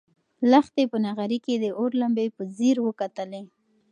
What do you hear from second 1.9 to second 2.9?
لمبې په ځیر